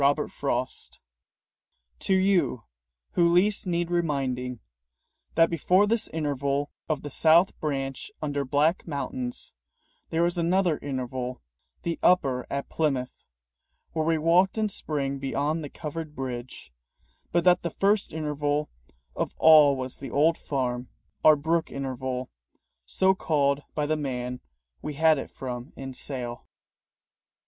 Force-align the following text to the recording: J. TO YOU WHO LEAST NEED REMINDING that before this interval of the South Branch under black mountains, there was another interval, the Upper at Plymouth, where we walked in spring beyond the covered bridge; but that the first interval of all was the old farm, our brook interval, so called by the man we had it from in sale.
J. 0.01 0.15
TO 1.99 2.15
YOU 2.15 2.63
WHO 3.11 3.29
LEAST 3.33 3.67
NEED 3.67 3.91
REMINDING 3.91 4.59
that 5.35 5.51
before 5.51 5.85
this 5.85 6.07
interval 6.07 6.71
of 6.89 7.03
the 7.03 7.11
South 7.11 7.55
Branch 7.59 8.09
under 8.19 8.43
black 8.43 8.87
mountains, 8.87 9.53
there 10.09 10.23
was 10.23 10.39
another 10.39 10.79
interval, 10.79 11.43
the 11.83 11.99
Upper 12.01 12.47
at 12.49 12.67
Plymouth, 12.67 13.13
where 13.93 14.03
we 14.03 14.17
walked 14.17 14.57
in 14.57 14.69
spring 14.69 15.19
beyond 15.19 15.63
the 15.63 15.69
covered 15.69 16.15
bridge; 16.15 16.73
but 17.31 17.43
that 17.43 17.61
the 17.61 17.69
first 17.69 18.11
interval 18.11 18.71
of 19.15 19.35
all 19.37 19.75
was 19.75 19.99
the 19.99 20.09
old 20.09 20.35
farm, 20.35 20.87
our 21.23 21.35
brook 21.35 21.69
interval, 21.71 22.31
so 22.87 23.13
called 23.13 23.61
by 23.75 23.85
the 23.85 23.97
man 23.97 24.41
we 24.81 24.95
had 24.95 25.19
it 25.19 25.29
from 25.29 25.71
in 25.75 25.93
sale. 25.93 26.47